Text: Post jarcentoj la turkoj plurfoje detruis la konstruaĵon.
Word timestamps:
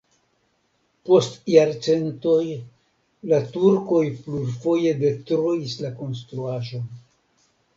Post 1.09 1.35
jarcentoj 1.55 2.39
la 3.33 3.41
turkoj 3.57 4.01
plurfoje 4.23 4.97
detruis 5.05 5.77
la 5.87 5.93
konstruaĵon. 6.01 6.91